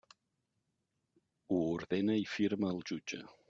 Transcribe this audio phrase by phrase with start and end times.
[1.51, 3.25] Ho ordena i firma el jutge.